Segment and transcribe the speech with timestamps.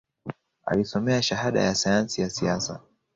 [0.65, 2.79] Alisomea Shahada ya Sayansi ya Siasa